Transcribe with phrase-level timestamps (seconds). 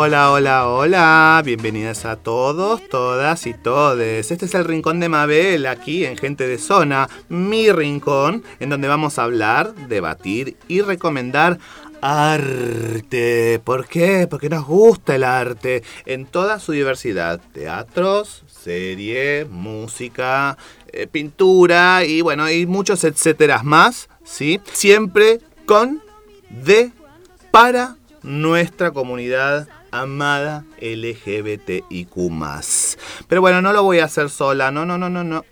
[0.00, 1.42] Hola, hola, hola.
[1.44, 4.30] Bienvenidas a todos, todas y todes.
[4.30, 8.86] Este es el Rincón de Mabel, aquí en Gente de Zona, mi rincón, en donde
[8.86, 11.58] vamos a hablar, debatir y recomendar
[12.00, 13.60] arte.
[13.64, 14.28] ¿Por qué?
[14.30, 17.40] Porque nos gusta el arte en toda su diversidad.
[17.52, 20.56] Teatros, serie, música,
[20.92, 24.60] eh, pintura y bueno, y muchos etcétera más, ¿sí?
[24.72, 26.00] Siempre con,
[26.50, 26.92] de,
[27.50, 32.14] para nuestra comunidad amada LGBTIQ.
[33.28, 35.44] Pero bueno, no lo voy a hacer sola, no, no, no, no, no.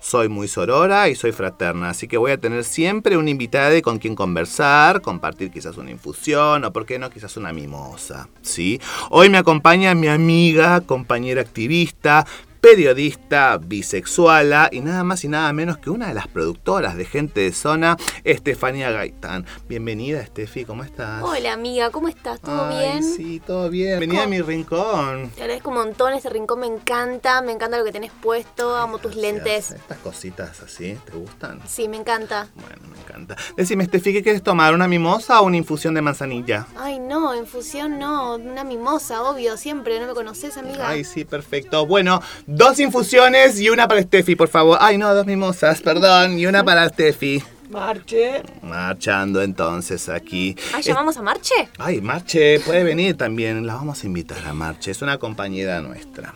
[0.00, 3.98] Soy muy sorora y soy fraterna, así que voy a tener siempre un invitado con
[3.98, 8.28] quien conversar, compartir quizás una infusión o, por qué no, quizás una mimosa.
[8.40, 8.80] ¿sí?
[9.10, 12.24] Hoy me acompaña mi amiga, compañera activista,
[12.66, 17.42] periodista bisexuala y nada más y nada menos que una de las productoras de Gente
[17.42, 19.46] de Zona, Estefanía Gaitán.
[19.68, 21.22] Bienvenida, Estefi, ¿cómo estás?
[21.22, 22.40] Hola, amiga, ¿cómo estás?
[22.40, 23.04] ¿Todo bien?
[23.04, 24.00] Sí, todo bien.
[24.00, 25.30] Bienvenida a mi rincón.
[25.36, 28.98] Te agradezco un montón, este rincón me encanta, me encanta lo que tenés puesto, amo
[28.98, 29.70] tus lentes.
[29.70, 31.60] Estas cositas así, ¿te gustan?
[31.68, 32.48] Sí, me encanta.
[32.56, 33.36] Bueno, me encanta.
[33.56, 34.74] Decime, Estefi, ¿qué quieres tomar?
[34.74, 36.66] ¿Una mimosa o una infusión de manzanilla?
[36.76, 40.88] Ay, no, infusión no, una mimosa, obvio, siempre, ¿no me conoces, amiga?
[40.88, 41.86] Ay, sí, perfecto.
[41.86, 42.20] Bueno,
[42.56, 44.78] Dos infusiones y una para Steffi, por favor.
[44.80, 46.38] Ay, no, dos mimosas, perdón.
[46.38, 47.42] Y una para Steffi.
[47.68, 48.42] Marche.
[48.62, 50.56] Marchando entonces aquí.
[50.72, 51.68] Ay, ¿llamamos a Marche?
[51.76, 53.66] Ay, Marche puede venir también.
[53.66, 54.90] La vamos a invitar a Marche.
[54.90, 56.34] Es una compañera nuestra.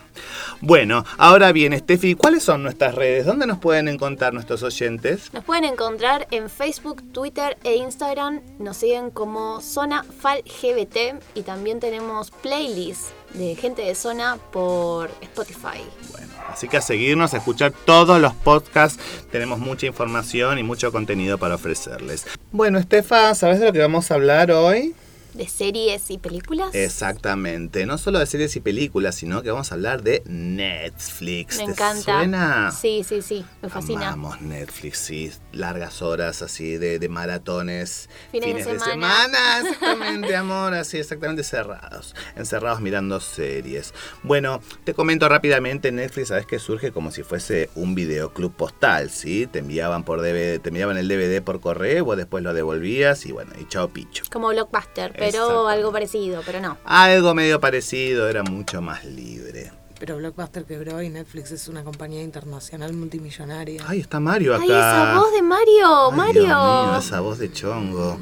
[0.59, 3.25] Bueno, ahora bien, Steffi, ¿cuáles son nuestras redes?
[3.25, 5.33] ¿Dónde nos pueden encontrar nuestros oyentes?
[5.33, 8.41] Nos pueden encontrar en Facebook, Twitter e Instagram.
[8.59, 15.09] Nos siguen como Zona Fal GBT y también tenemos playlists de gente de zona por
[15.21, 15.81] Spotify.
[16.11, 19.01] Bueno, así que a seguirnos, a escuchar todos los podcasts.
[19.31, 22.25] Tenemos mucha información y mucho contenido para ofrecerles.
[22.51, 24.93] Bueno, Estefa, ¿sabes de lo que vamos a hablar hoy?
[25.33, 26.73] De series y películas.
[26.73, 31.57] Exactamente, no solo de series y películas, sino que vamos a hablar de Netflix.
[31.57, 32.01] Me encanta.
[32.01, 32.71] Suena?
[32.71, 34.09] Sí, sí, sí, me fascina.
[34.09, 38.09] Amamos Netflix, sí, largas horas así de, de maratones.
[38.31, 39.59] Fines, de, semana.
[39.61, 42.15] exactamente, amor, así, exactamente cerrados.
[42.35, 43.93] Encerrados mirando series.
[44.23, 49.47] Bueno, te comento rápidamente, Netflix, sabes que surge como si fuese un videoclub postal, ¿sí?
[49.47, 53.31] Te enviaban por DVD, te enviaban el DVD por correo, vos después lo devolvías y
[53.31, 54.23] bueno, y chao picho.
[54.31, 56.77] Como Blockbuster pero algo parecido, pero no.
[56.85, 59.71] Algo medio parecido, era mucho más libre.
[59.99, 63.83] Pero Blockbuster quebró y Netflix es una compañía internacional multimillonaria.
[63.87, 64.63] Ay, está Mario acá.
[64.63, 66.41] Ay, esa voz de Mario, Mario.
[66.41, 68.19] Dios mío, esa voz de chongo.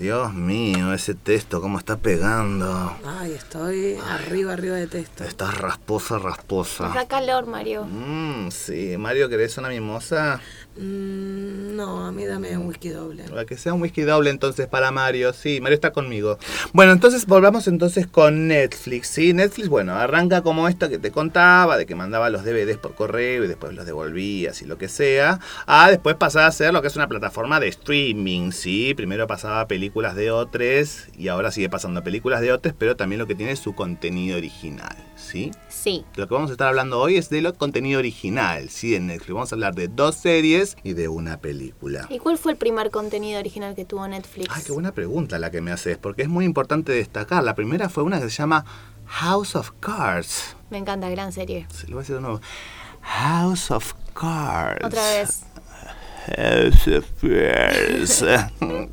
[0.00, 2.96] Dios mío, ese texto, cómo está pegando.
[3.04, 5.24] Ay, estoy arriba, arriba de texto.
[5.24, 6.88] Estás rasposa, rasposa.
[6.88, 7.84] Da calor, Mario.
[7.84, 8.96] Mmm, sí.
[8.96, 10.40] Mario, ¿querés una mimosa?
[10.76, 13.24] Mm, no, a mí dame un whisky doble.
[13.46, 15.32] Que sea un whisky doble entonces para Mario.
[15.32, 16.38] Sí, Mario está conmigo.
[16.72, 19.08] Bueno, entonces volvamos entonces con Netflix.
[19.08, 22.94] Sí, Netflix, bueno, arranca como esto que te contaba, de que mandaba los DVDs por
[22.94, 25.40] correo y después los devolvías y lo que sea.
[25.66, 28.94] A después pasaba a ser lo que es una plataforma de streaming, ¿sí?
[28.94, 33.26] Primero pasaba películas de otros y ahora sigue pasando películas de otros, pero también lo
[33.26, 35.52] que tiene es su contenido original, ¿sí?
[35.68, 36.04] Sí.
[36.16, 38.94] Lo que vamos a estar hablando hoy es de lo contenido original, ¿sí?
[38.94, 42.06] En Netflix vamos a hablar de dos series y de una película.
[42.10, 44.48] ¿Y cuál fue el primer contenido original que tuvo Netflix?
[44.50, 47.44] Ay, qué buena pregunta la que me haces, porque es muy importante destacar.
[47.44, 48.64] La primera fue una que se llama
[49.06, 50.56] House of Cards.
[50.70, 51.66] Me encanta, gran serie.
[51.72, 52.40] Se lo voy a decir de nuevo.
[53.02, 54.84] House of Cards.
[54.84, 55.42] Otra vez.
[56.36, 58.24] House of Cards.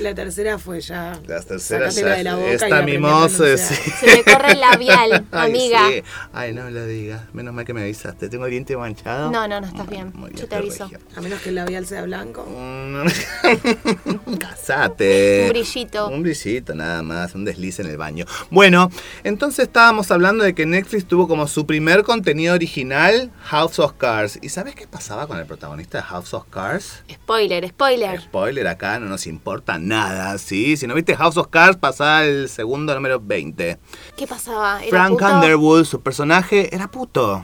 [0.00, 1.18] La tercera fue ya.
[1.26, 2.16] La tercera ya.
[2.16, 3.36] de la boca y está aprendí a mimoso.
[3.38, 3.58] pronunciar.
[3.58, 3.90] sí.
[4.00, 5.88] Se me corre el labial, Ay, amiga.
[5.88, 6.02] sí.
[6.32, 7.22] Ay, no me lo digas.
[7.32, 8.28] Menos mal que me avisaste.
[8.28, 9.30] ¿Tengo el diente manchado?
[9.30, 10.12] No, no, no estás bien.
[10.14, 10.84] Muy Yo te aviso.
[10.88, 10.98] regio.
[11.16, 12.44] A menos que el labial sea blanco.
[12.46, 13.06] Mm,
[14.38, 15.42] Casate.
[15.44, 16.08] Un brillito.
[16.08, 18.26] Un brillito, nada más, un desliz en el baño.
[18.50, 18.90] Bueno,
[19.22, 24.38] entonces estábamos hablando de que Netflix tuvo como su primer contenido original House of Cards.
[24.42, 27.02] ¿Y sabes qué pasaba con el protagonista de House of Cards?
[27.12, 28.20] Spoiler, spoiler.
[28.20, 30.76] Spoiler, acá no nos importa nada, ¿sí?
[30.76, 33.78] Si no viste House of Cards, pasá el segundo número 20.
[34.16, 34.82] ¿Qué pasaba?
[34.82, 35.26] ¿Era Frank puto?
[35.34, 37.42] Underwood, su personaje, era puto.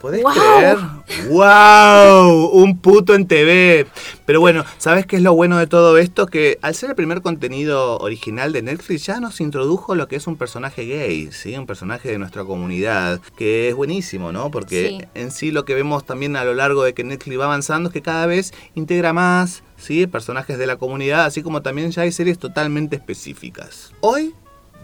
[0.00, 0.34] ¿Podés ¡Guau!
[0.34, 0.76] creer?
[1.28, 2.50] ¡Wow!
[2.52, 3.86] Un puto en TV.
[4.26, 6.26] Pero bueno, ¿sabes qué es lo bueno de todo esto?
[6.26, 10.26] Que al ser el primer contenido original de Netflix ya nos introdujo lo que es
[10.28, 11.56] un personaje gay, ¿sí?
[11.56, 14.50] Un personaje de nuestra comunidad, que es buenísimo, ¿no?
[14.52, 15.04] Porque Sí.
[15.14, 17.92] en sí lo que vemos también a lo largo de que Netflix va avanzando es
[17.92, 20.06] que cada vez integra más, ¿sí?
[20.06, 23.92] Personajes de la comunidad, así como también ya hay series totalmente específicas.
[24.00, 24.34] Hoy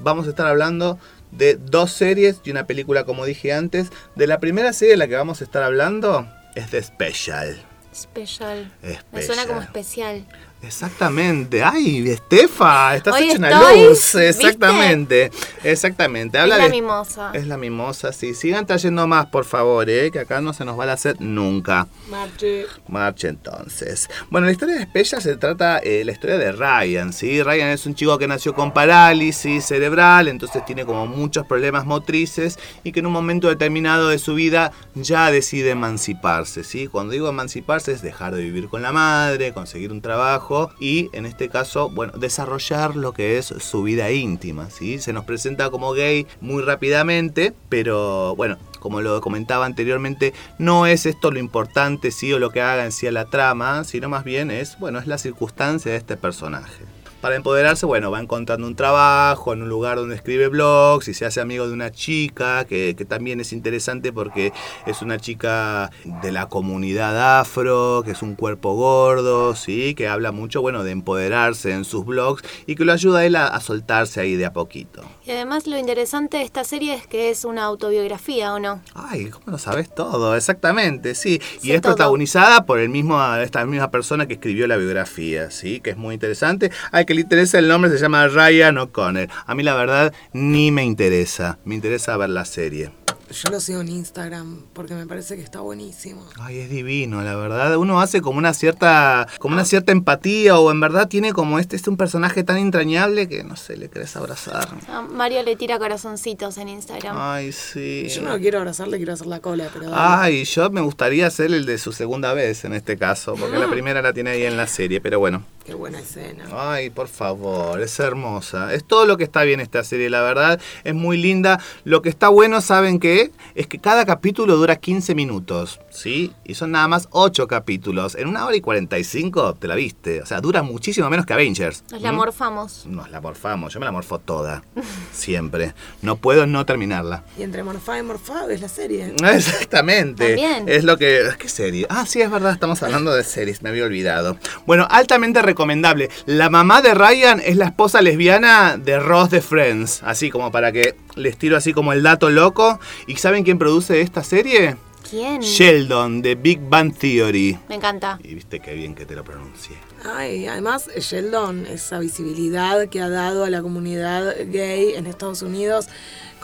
[0.03, 0.99] vamos a estar hablando
[1.37, 3.91] de dos series y una película, como dije antes.
[4.15, 7.63] De la primera serie de la que vamos a estar hablando es The Special.
[7.95, 8.73] Special.
[8.83, 9.23] Me Special.
[9.25, 10.25] suena como especial.
[10.67, 11.63] Exactamente.
[11.63, 13.89] Ay, Estefa, estás Hoy hecha una luz.
[14.15, 14.29] ¿viste?
[14.29, 15.31] Exactamente.
[15.63, 16.39] Exactamente.
[16.41, 17.31] Es la de- mimosa.
[17.35, 18.35] Es la mimosa, sí.
[18.35, 20.11] Sigan trayendo más, por favor, ¿eh?
[20.11, 21.87] que acá no se nos va a hacer nunca.
[22.11, 22.67] Marche.
[22.89, 24.09] Marche entonces.
[24.31, 27.43] Bueno, la historia de Spella se trata eh, la historia de Ryan, ¿sí?
[27.43, 32.59] Ryan es un chico que nació con parálisis cerebral, entonces tiene como muchos problemas motrices
[32.83, 36.87] y que en un momento determinado de su vida ya decide emanciparse, ¿sí?
[36.87, 41.27] Cuando digo emanciparse es dejar de vivir con la madre, conseguir un trabajo y en
[41.27, 44.99] este caso, bueno, desarrollar lo que es su vida íntima, ¿sí?
[44.99, 51.07] Se nos presenta como gay muy rápidamente, pero bueno, como lo comentaba anteriormente, no es
[51.07, 54.25] esto lo importante, sí, o lo que haga en sí a la trama, sino más
[54.25, 56.85] bien es, bueno, es la circunstancia de este personaje.
[57.25, 61.25] Para empoderarse, bueno, va encontrando un trabajo en un lugar donde escribe blogs y se
[61.25, 64.53] hace amigo de una chica, que, que también es interesante porque
[64.85, 69.95] es una chica de la comunidad afro, que es un cuerpo gordo, ¿sí?
[69.95, 73.37] Que habla mucho, bueno, de empoderarse en sus blogs y que lo ayuda a él
[73.37, 75.03] a, a soltarse ahí de a poquito.
[75.25, 78.83] Y además lo interesante de esta serie es que es una autobiografía, ¿o no?
[78.95, 80.37] Ay, ¿cómo lo sabes todo?
[80.37, 81.41] Exactamente, sí.
[81.63, 81.95] Y es todo.
[81.95, 85.81] protagonizada por el mismo, esta misma persona que escribió la biografía, ¿sí?
[85.81, 86.71] Que es muy interesante.
[86.93, 89.29] Al que le interesa el nombre se llama Ryan O'Connor.
[89.47, 91.59] A mí la verdad ni me interesa.
[91.65, 92.91] Me interesa ver la serie.
[93.31, 96.25] Yo lo sigo en Instagram porque me parece que está buenísimo.
[96.39, 97.77] Ay, es divino, la verdad.
[97.77, 101.75] Uno hace como una cierta, como una cierta empatía o en verdad tiene como este,
[101.75, 104.69] este un personaje tan entrañable que no sé, le querés abrazar.
[104.89, 107.17] Ah, Mario le tira corazoncitos en Instagram.
[107.19, 108.07] Ay, sí.
[108.09, 109.91] Yo no lo quiero abrazar, le quiero hacer la cola, pero.
[109.91, 109.97] dale.
[109.99, 113.69] Ay, yo me gustaría ser el de su segunda vez en este caso, porque la
[113.69, 115.45] primera la tiene ahí en la serie, pero bueno.
[115.65, 116.45] Qué buena escena.
[116.53, 118.75] Ay, por favor, es hermosa.
[118.75, 120.61] Es todo lo que está bien esta serie, la verdad.
[120.85, 121.59] Es muy linda.
[121.85, 123.31] Lo que está bueno, ¿saben qué?
[123.55, 126.33] Es que cada capítulo dura 15 minutos, ¿sí?
[126.45, 128.15] Y son nada más 8 capítulos.
[128.17, 130.21] En una hora y 45 te la viste.
[130.21, 131.85] O sea, dura muchísimo menos que Avengers.
[131.91, 132.17] Nos la ¿Mm?
[132.17, 132.87] morfamos.
[132.87, 133.73] Nos la morfamos.
[133.73, 134.63] Yo me la morfo toda.
[135.13, 135.75] Siempre.
[136.03, 137.25] No puedo no terminarla.
[137.39, 139.15] Y entre Morfá y Morfá es la serie.
[139.33, 140.27] Exactamente.
[140.27, 140.69] También.
[140.69, 141.23] Es lo que.
[141.39, 141.87] ¿Qué serie?
[141.89, 144.37] Ah, sí, es verdad, estamos hablando de series, me había olvidado.
[144.67, 146.11] Bueno, altamente recomendable.
[146.27, 150.03] La mamá de Ryan es la esposa lesbiana de Ross de Friends.
[150.03, 152.81] Así como para que les tiro así como el dato loco.
[153.07, 154.77] ¿Y saben quién produce esta serie?
[155.15, 155.43] ¿Quién?
[155.43, 157.57] Sheldon, de Big Bang Theory.
[157.69, 158.19] Me encanta.
[158.25, 159.77] Y viste qué bien que te lo pronuncié.
[160.05, 165.87] Ay, además, Sheldon, esa visibilidad que ha dado a la comunidad gay en Estados Unidos,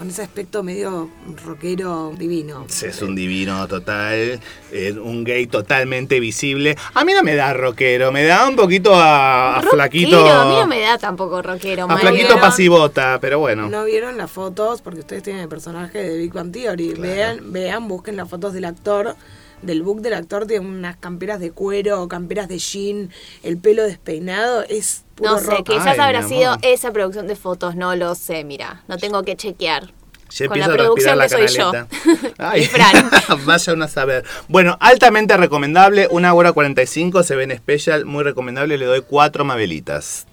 [0.01, 1.11] con ese aspecto medio
[1.45, 2.65] rockero divino.
[2.67, 4.41] Es un divino total,
[4.73, 6.75] eh, un gay totalmente visible.
[6.95, 10.27] A mí no me da rockero, me da un poquito a, a flaquito.
[10.27, 11.85] A mí no me da tampoco rockero.
[11.85, 12.41] A flaquito ¿vieron?
[12.41, 13.69] pasivota, pero bueno.
[13.69, 14.81] ¿No vieron las fotos?
[14.81, 16.95] Porque ustedes tienen el personaje de Big Bang Theory.
[16.95, 17.03] Claro.
[17.03, 19.17] Vean, vean, busquen las fotos del actor.
[19.61, 23.11] Del book del actor tiene unas camperas de cuero, camperas de jean,
[23.43, 25.67] el pelo despeinado, es puro No sé, rock.
[25.71, 28.83] quizás Ay, habrá sido esa producción de fotos, no lo sé, mira.
[28.89, 29.93] No tengo que chequear.
[30.31, 31.73] Ya Con la producción que soy yo.
[31.73, 32.57] canaleta.
[32.59, 33.11] Y Fran.
[33.45, 34.25] Vaya uno a saber.
[34.49, 36.07] Bueno, altamente recomendable.
[36.11, 38.05] Una hora 45 se ve en especial.
[38.05, 38.79] Muy recomendable.
[38.79, 40.27] Le doy cuatro mabelitas.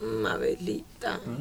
[0.00, 0.86] Mabelita.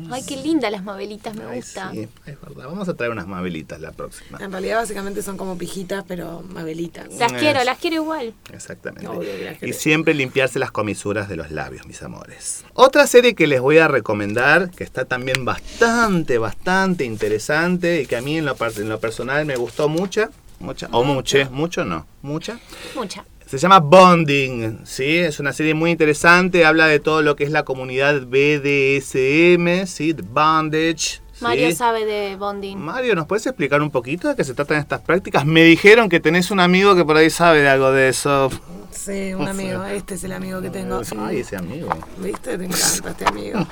[0.09, 1.91] Ay, qué lindas las mabelitas, me Ay, gusta.
[1.91, 2.65] sí, es verdad.
[2.67, 4.37] Vamos a traer unas mabelitas la próxima.
[4.41, 7.07] En realidad básicamente son como pijitas, pero mabelitas.
[7.17, 8.33] Las Mm, quiero, las quiero igual.
[8.53, 9.07] Exactamente.
[9.07, 12.63] Obvio que las y siempre limpiarse las comisuras de los labios, mis amores.
[12.73, 18.15] Otra serie que les voy a recomendar, que está también bastante, bastante interesante y que
[18.17, 21.85] a mí en lo, par- en lo personal me gustó mucha, mucha, o muche, mucho
[21.85, 22.59] no, mucha.
[22.95, 23.25] Mucha.
[23.51, 25.17] Se llama Bonding, ¿sí?
[25.17, 30.13] Es una serie muy interesante, habla de todo lo que es la comunidad BDSM, ¿sí?
[30.13, 31.19] The Bondage.
[31.33, 31.43] ¿sí?
[31.43, 32.77] Mario sabe de bonding.
[32.77, 35.45] Mario, ¿nos puedes explicar un poquito de qué se tratan estas prácticas?
[35.45, 38.49] Me dijeron que tenés un amigo que por ahí sabe de algo de eso.
[38.89, 39.83] Sí, un amigo.
[39.83, 41.01] Este es el amigo que tengo.
[41.19, 41.89] Ay, ese amigo.
[42.19, 42.57] ¿Viste?
[42.57, 43.67] Te encanta este amigo.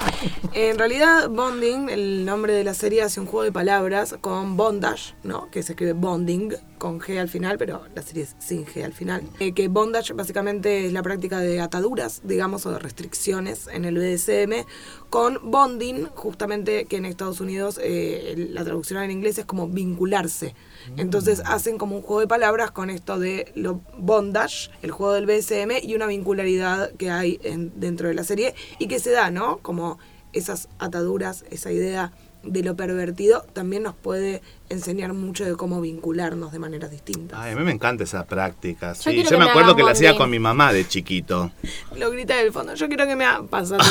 [0.51, 5.13] En realidad, Bonding, el nombre de la serie, hace un juego de palabras con bondage,
[5.23, 5.49] ¿no?
[5.49, 8.93] Que se escribe bonding con G al final, pero la serie es sin G al
[8.93, 9.21] final.
[9.39, 13.95] Eh, que bondage básicamente es la práctica de ataduras, digamos, o de restricciones en el
[13.99, 14.65] BDSM,
[15.11, 20.55] con bonding, justamente que en Estados Unidos eh, la traducción en inglés es como vincularse.
[20.97, 25.25] Entonces hacen como un juego de palabras con esto de lo bondage, el juego del
[25.25, 29.29] BSM y una vincularidad que hay en- dentro de la serie y que se da,
[29.31, 29.57] ¿no?
[29.57, 29.99] Como
[30.31, 36.51] esas ataduras, esa idea de lo pervertido también nos puede enseñar mucho de cómo vincularnos
[36.51, 37.39] de maneras distintas.
[37.39, 38.93] Ay, a mí me encanta esa práctica.
[38.93, 39.23] Yo Sí.
[39.23, 41.51] Yo, me me acuerdo que la hacía con mi mamá de chiquito.
[41.97, 42.75] Lo grita del fondo.
[42.75, 43.79] Yo quiero que me hagan pasar.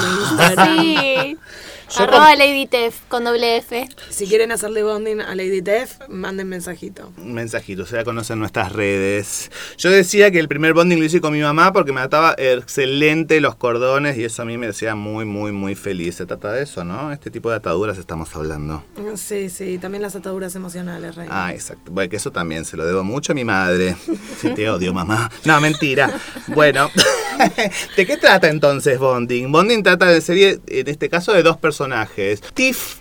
[0.78, 1.36] Sí.
[1.90, 3.88] Yo Arroba Lady Tef con doble F.
[4.10, 7.10] Si quieren hacerle bonding a Lady Tef, manden mensajito.
[7.16, 9.50] Un mensajito, se ya conocen nuestras redes.
[9.78, 13.40] Yo decía que el primer bonding lo hice con mi mamá porque me ataba excelente
[13.40, 16.16] los cordones y eso a mí me hacía muy, muy, muy feliz.
[16.16, 17.10] Se trata de eso, ¿no?
[17.10, 18.84] Este tipo de ataduras estamos hablando.
[19.14, 21.28] Sí, sí, también las ataduras emocionales, Rey.
[21.30, 21.90] Ah, exacto.
[21.90, 23.96] Bueno, que eso también se lo debo mucho a mi madre.
[24.40, 25.30] Si te odio, mamá.
[25.44, 26.12] No, mentira.
[26.48, 26.90] Bueno,
[27.96, 29.50] ¿de qué trata entonces Bonding?
[29.50, 32.42] Bonding trata de serie, en este caso, de dos personajes.
[32.54, 32.96] Tiff,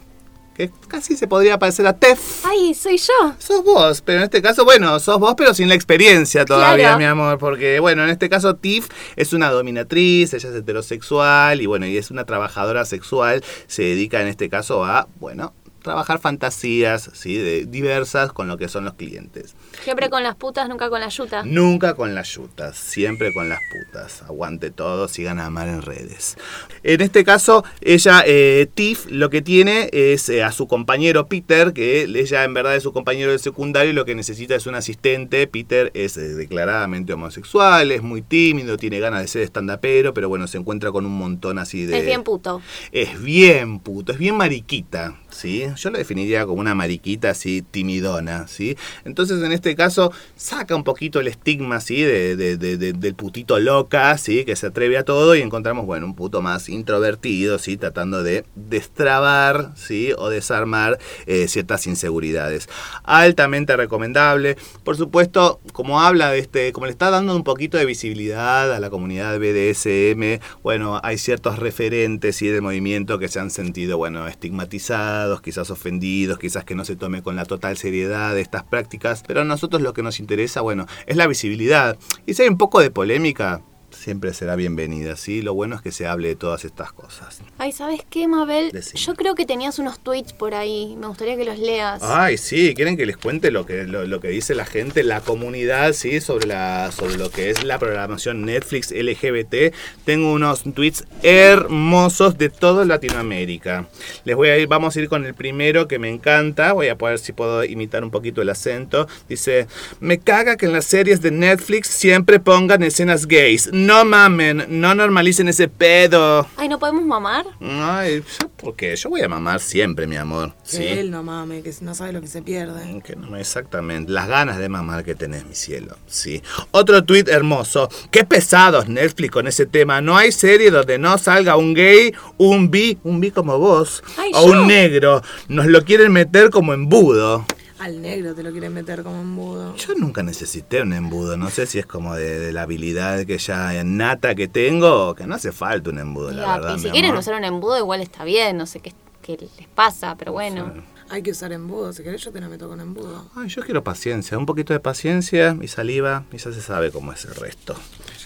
[0.55, 2.43] que casi se podría parecer a Tef.
[2.45, 3.33] Ay, soy yo.
[3.37, 6.97] Sos vos, pero en este caso, bueno, sos vos, pero sin la experiencia todavía, Claro.
[6.97, 11.65] mi amor, porque, bueno, en este caso Tiff es una dominatriz, ella es heterosexual y,
[11.67, 15.53] bueno, y es una trabajadora sexual, se dedica en este caso a, bueno,
[15.87, 17.37] trabajar fantasías, ¿sí?
[17.37, 19.55] De, diversas con lo que son los clientes.
[19.83, 21.43] Siempre con las putas, nunca con la yuta.
[21.43, 24.21] Nunca con las yutas, siempre con las putas.
[24.23, 26.37] Aguante todo, sigan a amar en redes.
[26.83, 31.73] En este caso, ella, eh, Tiff, lo que tiene es eh, a su compañero Peter,
[31.73, 34.75] que ella en verdad es su compañero de secundario y lo que necesita es un
[34.75, 35.47] asistente.
[35.47, 40.47] Peter es eh, declaradamente homosexual, es muy tímido, tiene ganas de ser estandapero, pero bueno,
[40.47, 41.99] se encuentra con un montón así de...
[41.99, 42.61] Es bien puto.
[42.91, 45.65] Es bien puto, es bien mariquita, ¿sí?
[45.75, 48.77] Yo lo definiría como una mariquita así timidona, ¿sí?
[49.05, 52.01] Entonces en este caso saca un poquito el estigma, ¿sí?
[52.01, 54.45] De, de- de- de- del putito loca, ¿sí?
[54.45, 57.77] Que se atreve a todo y encontramos, bueno, un puto más introvertido, ¿sí?
[57.77, 60.11] Tratando de destrabar, ¿sí?
[60.17, 62.69] O desarmar eh, ciertas inseguridades.
[63.03, 64.57] Altamente recomendable.
[64.83, 68.89] Por supuesto, como habla este, como le está dando un poquito de visibilidad a la
[68.89, 72.47] comunidad BDSM, bueno, hay ciertos referentes ¿sí?
[72.47, 77.21] de movimiento que se han sentido, bueno, estigmatizados, quizás ofendidos, quizás que no se tome
[77.21, 80.85] con la total seriedad de estas prácticas, pero a nosotros lo que nos interesa, bueno,
[81.05, 81.97] es la visibilidad.
[82.25, 83.61] Y si hay un poco de polémica,
[84.07, 85.41] siempre será bienvenida, ¿sí?
[85.41, 87.41] Lo bueno es que se hable de todas estas cosas.
[87.57, 88.71] Ay, ¿sabes qué, Mabel?
[88.71, 89.01] Decime.
[89.01, 90.95] Yo creo que tenías unos tweets por ahí.
[90.97, 92.01] Me gustaría que los leas.
[92.01, 95.19] Ay, sí, quieren que les cuente lo que, lo, lo que dice la gente, la
[95.19, 99.75] comunidad, sí, sobre la, sobre lo que es la programación Netflix LGBT.
[100.05, 103.89] Tengo unos tweets hermosos de toda Latinoamérica.
[104.23, 106.71] Les voy a ir, vamos a ir con el primero que me encanta.
[106.71, 109.05] Voy a ver si puedo imitar un poquito el acento.
[109.27, 109.67] Dice,
[109.99, 113.69] me caga que en las series de Netflix siempre pongan escenas gays.
[113.73, 116.47] No mamen, no normalicen ese pedo.
[116.57, 117.45] Ay, ¿no podemos mamar?
[117.61, 118.23] Ay,
[118.57, 118.95] ¿por qué?
[118.95, 120.53] Yo voy a mamar siempre, mi amor.
[120.63, 120.79] Sí.
[120.79, 123.01] Que él no mame, que no sabe lo que se pierde.
[123.03, 124.11] Que no, exactamente.
[124.11, 125.97] Las ganas de mamar que tenés, mi cielo.
[126.07, 126.41] Sí.
[126.71, 127.89] Otro tuit hermoso.
[128.11, 130.01] Qué pesados Netflix con ese tema.
[130.01, 134.31] No hay serie donde no salga un gay, un bi, un bi como vos, Ay,
[134.33, 134.61] o yo.
[134.61, 135.21] un negro.
[135.47, 137.45] Nos lo quieren meter como embudo.
[137.79, 139.75] Al negro te lo quieren meter como embudo.
[139.75, 141.37] Yo nunca necesité un embudo.
[141.37, 145.27] No sé si es como de, de la habilidad que ya nata que tengo, que
[145.27, 146.77] no hace falta un embudo, la Ya, verdad.
[146.77, 147.19] y si quieren amor.
[147.19, 148.57] usar un embudo, igual está bien.
[148.57, 150.73] No sé qué, qué les pasa, pero bueno.
[151.09, 151.93] Hay que usar embudo.
[151.93, 153.29] Si querés, yo te la meto con embudo.
[153.33, 157.13] Ay, yo quiero paciencia, un poquito de paciencia y saliva y ya se sabe cómo
[157.13, 157.75] es el resto.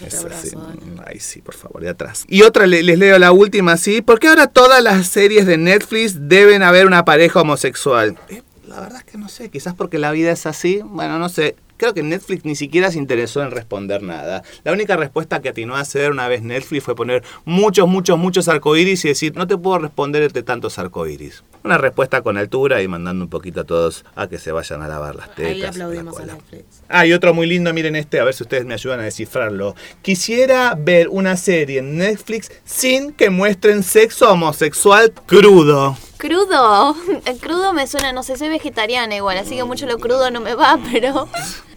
[0.00, 0.56] te Es abrazo, así.
[0.56, 0.96] Dani.
[1.06, 2.24] Ay, sí, por favor, de atrás.
[2.26, 4.02] Y otra, le- les leo la última, sí.
[4.02, 8.18] ¿Por qué ahora todas las series de Netflix deben haber una pareja homosexual?
[8.28, 8.42] Eh,
[8.72, 10.80] la verdad es que no sé, quizás porque la vida es así.
[10.82, 11.56] Bueno, no sé.
[11.82, 14.44] Creo que Netflix ni siquiera se interesó en responder nada.
[14.62, 18.46] La única respuesta que atinó a hacer una vez Netflix fue poner muchos, muchos, muchos
[18.46, 21.42] arcoíris y decir, no te puedo responder de tantos arcoíris.
[21.64, 24.86] Una respuesta con altura y mandando un poquito a todos a que se vayan a
[24.86, 25.50] lavar las tetas.
[25.50, 26.26] Ahí la aplaudimos a.
[26.26, 26.82] Netflix.
[26.88, 29.74] Ah, y otro muy lindo, miren este, a ver si ustedes me ayudan a descifrarlo.
[30.02, 35.96] Quisiera ver una serie en Netflix sin que muestren sexo homosexual crudo.
[36.16, 36.94] Crudo.
[37.24, 40.40] El crudo me suena, no sé, soy vegetariana igual, así que mucho lo crudo no
[40.40, 41.28] me va, pero.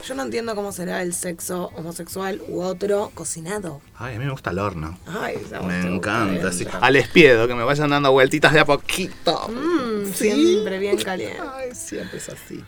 [0.06, 3.82] Yo no entiendo cómo será el sexo homosexual u otro cocinado.
[3.98, 4.98] Ay, a mí me gusta el horno.
[5.08, 6.68] Ay, Me encanta, sí.
[6.82, 9.48] Al espiedo, que me vayan dando vueltitas de a poquito.
[9.50, 10.32] Mm, Sí.
[10.32, 11.40] Siempre bien caliente.
[11.56, 12.64] Ay, siempre es así.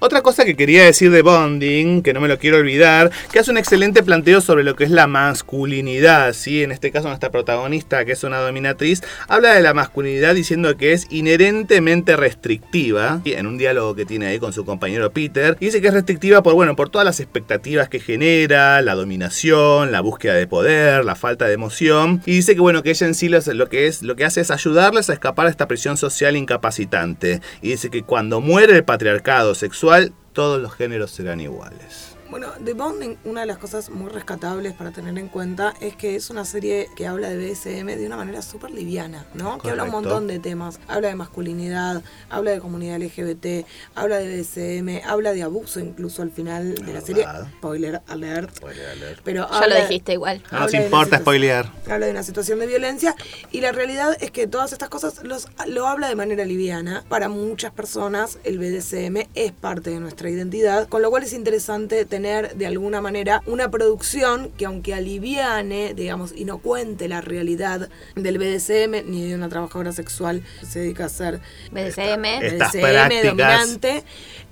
[0.00, 3.50] Otra cosa que quería decir de Bonding, que no me lo quiero olvidar, que hace
[3.50, 6.62] un excelente planteo sobre lo que es la masculinidad, ¿sí?
[6.62, 10.92] En este caso nuestra protagonista, que es una dominatriz, habla de la masculinidad diciendo que
[10.92, 13.32] es inherentemente restrictiva, ¿sí?
[13.32, 16.42] en un diálogo que tiene ahí con su compañero Peter, y dice que es restrictiva
[16.42, 21.14] por, bueno, por todas las expectativas que genera, la dominación, la búsqueda de poder, la
[21.14, 24.16] falta de emoción, y dice que, bueno, que ella en sí lo que, es, lo
[24.16, 28.40] que hace es ayudarles a escapar a esta prisión social incapacitante, y dice que cuando
[28.40, 32.13] muere el patriarcado sexual, todos los géneros serán iguales.
[32.34, 36.16] Bueno, The Bonding, una de las cosas muy rescatables para tener en cuenta es que
[36.16, 39.58] es una serie que habla de BSM de una manera súper liviana, ¿no?
[39.58, 40.80] Que habla un montón de temas.
[40.88, 43.64] Habla de masculinidad, habla de comunidad LGBT,
[43.94, 47.24] habla de BSM, habla de abuso incluso al final de la serie.
[47.58, 48.56] Spoiler alert.
[48.56, 49.20] Spoiler alert.
[49.22, 50.42] Pero Ya lo dijiste igual.
[50.50, 51.70] No nos importa spoilear.
[51.88, 53.14] Habla de una situación de violencia
[53.52, 57.04] y la realidad es que todas estas cosas los, lo habla de manera liviana.
[57.08, 62.04] Para muchas personas el BDSM es parte de nuestra identidad, con lo cual es interesante
[62.04, 67.88] tener de alguna manera una producción que aunque aliviane, digamos, y no cuente la realidad
[68.16, 71.40] del BDSM ni de una trabajadora sexual que se dedica a hacer
[71.70, 72.24] BDSM.
[72.24, 73.24] Estas BDSM prácticas.
[73.24, 74.04] dominante.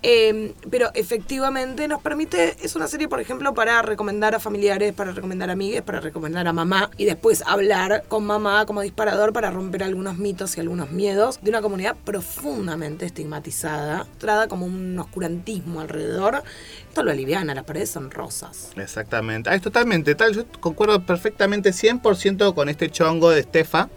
[0.03, 5.13] eh, pero efectivamente nos permite, es una serie, por ejemplo, para recomendar a familiares, para
[5.13, 9.51] recomendar a amigues, para recomendar a mamá y después hablar con mamá como disparador para
[9.51, 15.81] romper algunos mitos y algunos miedos de una comunidad profundamente estigmatizada, trada como un oscurantismo
[15.81, 16.43] alrededor.
[16.89, 18.71] Esto lo aliviana, las son rosas.
[18.77, 19.51] Exactamente.
[19.51, 20.35] Ah, es totalmente tal.
[20.35, 23.89] Yo concuerdo perfectamente 100% con este chongo de Estefa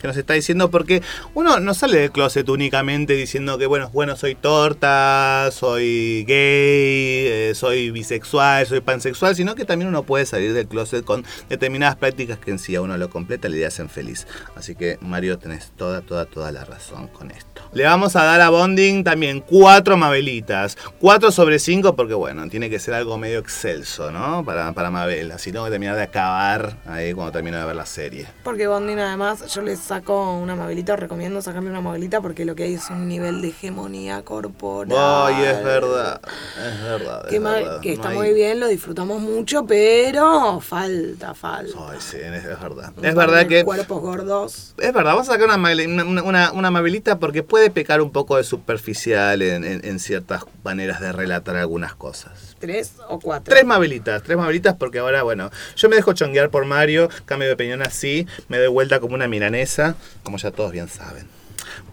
[0.00, 1.02] que nos está diciendo porque
[1.34, 7.52] uno no sale del closet únicamente diciendo que bueno, bueno, soy torta, soy gay, eh,
[7.54, 12.38] soy bisexual, soy pansexual, sino que también uno puede salir del closet con determinadas prácticas
[12.38, 14.26] que en sí a uno lo completa le hacen feliz.
[14.56, 17.62] Así que Mario tenés toda, toda, toda la razón con esto.
[17.72, 20.76] Le vamos a dar a Bonding también cuatro Mabelitas.
[21.00, 24.44] Cuatro sobre cinco porque bueno, tiene que ser algo medio excelso, ¿no?
[24.44, 25.30] Para, para Mabel.
[25.32, 28.26] Así tengo que terminar de acabar ahí cuando termino de ver la serie.
[28.42, 32.54] Porque Bonding además yo les saco una mabelita, os recomiendo sacarle una mabelita porque lo
[32.54, 34.98] que hay es un nivel de hegemonía corporal.
[35.34, 36.20] Ay, es verdad.
[36.58, 37.26] Es verdad.
[37.28, 37.80] Que, es ma- verdad.
[37.80, 41.76] que está No hay- muy bien, lo disfrutamos mucho, pero falta, falta.
[41.90, 42.92] Ay, sí, es, verdad.
[42.96, 43.64] Un Es verdad que.
[43.64, 44.74] Cuerpos gordos.
[44.78, 45.56] Es verdad, vamos a sacar una,
[46.04, 50.44] una, una, una Mabelita porque puede pecar un poco de superficial en, en- en ciertas
[50.64, 52.56] maneras de relatar algunas cosas.
[52.58, 53.52] ¿Tres o cuatro?
[53.52, 57.54] Tres Mabelitas, tres Mabelitas porque ahora, bueno, yo me dejo chonguear por Mario, cambio de
[57.54, 61.26] opinión así, me doy vuelta como una milanesa, como ya todos bien saben.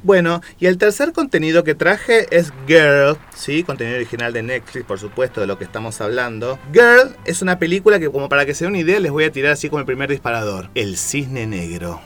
[0.04, 3.64] Bueno, y el tercer contenido que traje es Girl, ¿sí?
[3.64, 6.60] Contenido original de Netflix, por supuesto, de lo que estamos hablando.
[6.74, 9.32] Girl es una película que, como para que se den una idea, les voy a
[9.32, 10.70] tirar así como el primer disparador.
[10.76, 12.02] El Cisne Negro.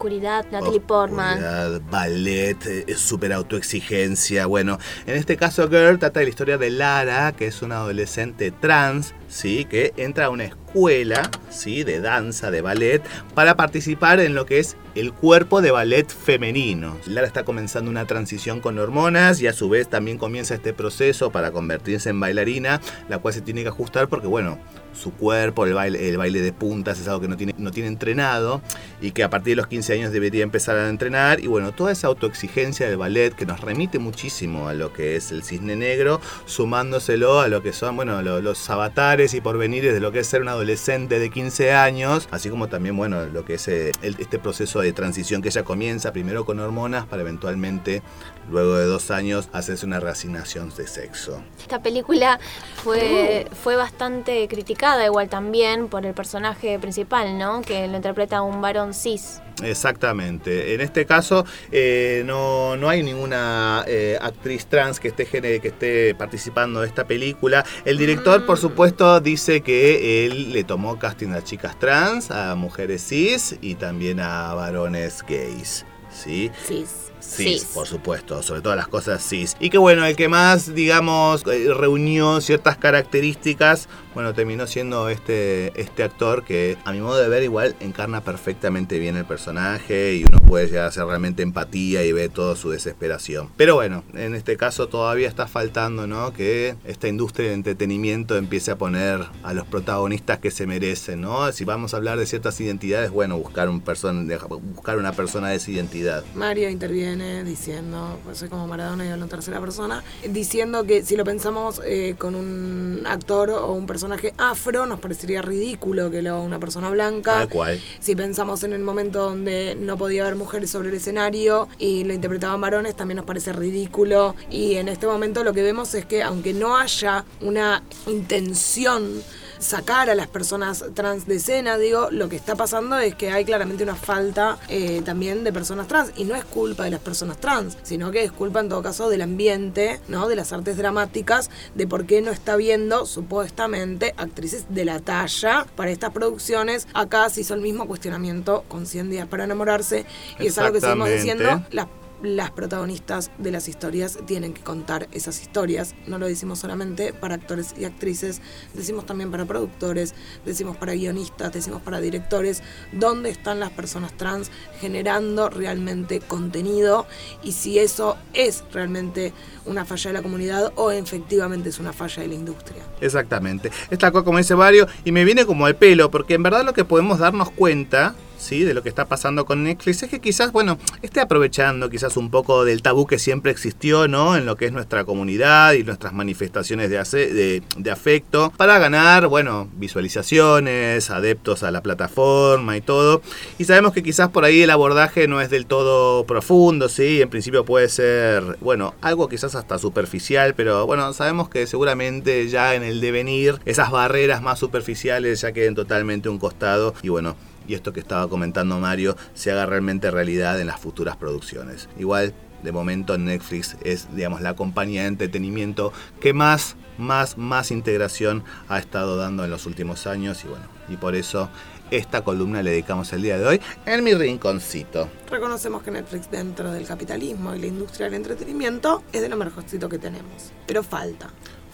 [0.00, 1.82] Oscuridad, Natalie Portman.
[1.90, 4.46] Ballet, eh, super autoexigencia.
[4.46, 8.50] Bueno, en este caso Girl trata de la historia de Lara, que es una adolescente
[8.50, 9.66] trans, ¿sí?
[9.66, 11.84] Que entra a una escuela, ¿sí?
[11.84, 13.02] De danza, de ballet,
[13.34, 16.96] para participar en lo que es el cuerpo de ballet femenino.
[17.04, 21.30] Lara está comenzando una transición con hormonas y a su vez también comienza este proceso
[21.30, 24.58] para convertirse en bailarina, la cual se tiene que ajustar porque, bueno,
[24.92, 27.88] su cuerpo, el baile, el baile de puntas es algo que no tiene, no tiene
[27.88, 28.60] entrenado
[29.00, 31.40] y que a partir de los 15 años debería empezar a entrenar.
[31.40, 35.30] Y bueno, toda esa autoexigencia del ballet que nos remite muchísimo a lo que es
[35.30, 40.00] el cisne negro, sumándoselo a lo que son, bueno, lo- los avatares y porvenires de
[40.00, 43.54] lo que es ser un adolescente de 15 años, así como también, bueno, lo que
[43.54, 48.02] es eh, el- este proceso de transición que ella comienza primero con hormonas para eventualmente,
[48.50, 51.42] luego de dos años, hacerse una reasignación de sexo.
[51.60, 52.38] Esta película
[52.82, 57.62] fue, fue bastante criticada igual también por el personaje principal, ¿no?
[57.62, 59.40] Que lo interpreta un varón cis.
[59.62, 60.74] Exactamente.
[60.74, 66.14] En este caso eh, no, no hay ninguna eh, actriz trans que esté, que esté
[66.14, 67.64] participando de esta película.
[67.84, 73.06] El director, por supuesto, dice que él le tomó casting a chicas trans, a mujeres
[73.06, 75.84] cis y también a varones gays.
[76.10, 76.50] ¿Sí?
[76.66, 77.09] Cis.
[77.22, 79.56] Cis, por supuesto, sobre todas las cosas cis.
[79.60, 85.72] Y que bueno, el que más, digamos, eh, reunió ciertas características, bueno, terminó siendo este,
[85.80, 90.24] este actor que a mi modo de ver igual encarna perfectamente bien el personaje y
[90.24, 93.50] uno puede llegar a hacer realmente empatía y ve toda su desesperación.
[93.56, 96.32] Pero bueno, en este caso todavía está faltando, ¿no?
[96.32, 101.52] Que esta industria del entretenimiento empiece a poner a los protagonistas que se merecen, ¿no?
[101.52, 104.28] Si vamos a hablar de ciertas identidades, bueno, buscar, un person
[104.74, 106.24] buscar una persona de esa identidad.
[106.34, 111.16] Mario interviene diciendo, pues soy como Maradona y hablo en tercera persona, diciendo que si
[111.16, 116.30] lo pensamos eh, con un actor o un personaje afro, nos parecería ridículo que lo
[116.30, 117.46] haga una persona blanca.
[117.48, 117.80] Cual.
[117.98, 122.14] Si pensamos en el momento donde no podía haber mujeres sobre el escenario y lo
[122.14, 124.36] interpretaban varones, también nos parece ridículo.
[124.50, 129.22] Y en este momento lo que vemos es que aunque no haya una intención
[129.60, 133.44] sacar a las personas trans de escena, digo, lo que está pasando es que hay
[133.44, 136.12] claramente una falta eh, también de personas trans.
[136.16, 139.08] Y no es culpa de las personas trans, sino que es culpa en todo caso
[139.08, 140.28] del ambiente, ¿no?
[140.28, 145.66] De las artes dramáticas, de por qué no está viendo supuestamente actrices de la talla
[145.76, 146.88] para estas producciones.
[146.94, 150.06] Acá se hizo el mismo cuestionamiento con 100 días para enamorarse.
[150.38, 151.62] Y es algo que seguimos diciendo.
[151.70, 151.86] Las
[152.22, 155.94] las protagonistas de las historias tienen que contar esas historias.
[156.06, 158.40] No lo decimos solamente para actores y actrices,
[158.74, 164.50] decimos también para productores, decimos para guionistas, decimos para directores, dónde están las personas trans
[164.80, 167.06] generando realmente contenido
[167.42, 169.32] y si eso es realmente
[169.64, 172.82] una falla de la comunidad o efectivamente es una falla de la industria.
[173.00, 173.70] Exactamente.
[173.90, 176.74] Esta cosa como dice Mario y me viene como al pelo porque en verdad lo
[176.74, 178.64] que podemos darnos cuenta ¿sí?
[178.64, 182.30] de lo que está pasando con Netflix es que quizás, bueno, esté aprovechando quizás un
[182.30, 184.36] poco del tabú que siempre existió, ¿no?
[184.36, 189.68] En lo que es nuestra comunidad y nuestras manifestaciones de, de, afecto para ganar, bueno,
[189.74, 193.22] visualizaciones, adeptos a la plataforma y todo.
[193.58, 197.20] Y sabemos que quizás por ahí el abordaje no es del todo profundo, ¿sí?
[197.20, 202.74] En principio puede ser, bueno, algo quizás hasta superficial, pero bueno, sabemos que seguramente ya
[202.74, 207.74] en el devenir esas barreras más superficiales ya queden totalmente un costado y bueno, y
[207.74, 211.88] esto que estaba comentando Mario se haga realmente realidad en las futuras producciones.
[211.98, 218.44] Igual, de momento Netflix es, digamos, la compañía de entretenimiento que más, más, más integración
[218.68, 221.48] ha estado dando en los últimos años y bueno, y por eso
[221.90, 225.08] esta columna le dedicamos el día de hoy en mi rinconcito.
[225.30, 229.88] Reconocemos que Netflix dentro del capitalismo y la industria del entretenimiento es de lo mejorcito
[229.88, 231.30] que tenemos, pero falta.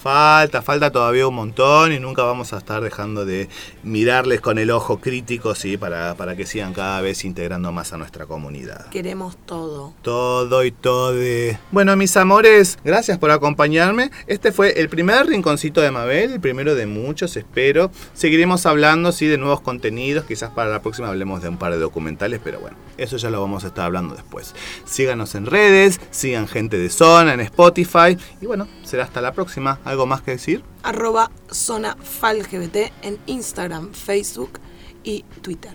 [0.06, 3.48] Falta, falta todavía un montón y nunca vamos a estar dejando de
[3.82, 7.96] mirarles con el ojo crítico, sí, para, para que sigan cada vez integrando más a
[7.96, 8.88] nuestra comunidad.
[8.90, 9.94] Queremos todo.
[10.02, 11.12] Todo y todo.
[11.72, 14.12] Bueno, mis amores, gracias por acompañarme.
[14.28, 17.90] Este fue el primer rinconcito de Mabel, el primero de muchos, espero.
[18.14, 20.24] Seguiremos hablando, sí, de nuevos contenidos.
[20.24, 23.40] Quizás para la próxima hablemos de un par de documentales, pero bueno, eso ya lo
[23.40, 24.54] vamos a estar hablando después.
[24.84, 29.80] Síganos en redes, sigan gente de zona en Spotify y bueno, será hasta la próxima.
[29.96, 30.62] ¿Algo más que decir?
[30.82, 34.60] Arroba Zona FalGBT en Instagram, Facebook
[35.02, 35.72] y Twitter.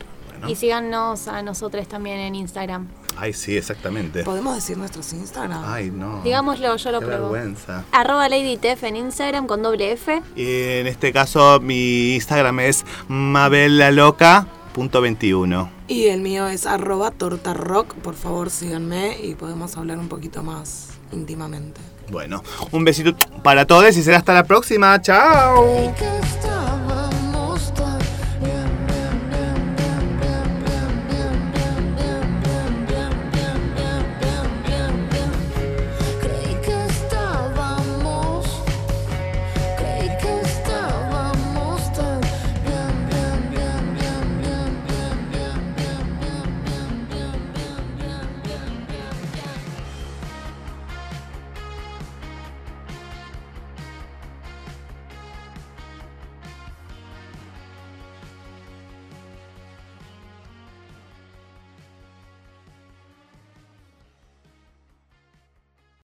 [0.48, 2.88] Y síganos a nosotros también en Instagram.
[3.18, 4.24] Ay, sí, exactamente.
[4.24, 5.64] ¿Podemos decir nuestros Instagram?
[5.66, 6.22] Ay, no.
[6.22, 7.32] Digámoslo, yo lo Qué pruebo.
[7.32, 7.84] vergüenza.
[7.92, 10.22] Arroba LadyTef en Instagram con doble F.
[10.36, 15.68] Y en este caso, mi Instagram es mabellaloca.21.
[15.88, 17.96] Y el mío es arroba tortarock.
[17.96, 21.82] Por favor, síganme y podemos hablar un poquito más íntimamente.
[22.12, 25.02] Bueno, un besito para todos y será hasta la próxima.
[25.02, 26.21] ¡Chao!